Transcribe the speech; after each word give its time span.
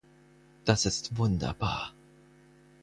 Das 0.65 0.87
ist 0.87 1.15
wunderbar! 1.19 1.93